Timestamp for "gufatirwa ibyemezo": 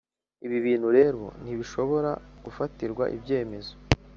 2.43-3.73